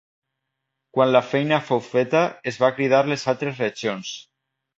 Quan 0.97 1.11
la 1.15 1.21
feina 1.33 1.59
fou 1.67 1.81
feta 1.89 2.23
es 2.53 2.59
va 2.65 2.71
cridar 2.79 3.03
les 3.11 3.27
altres 3.37 3.63
legions. 3.67 4.17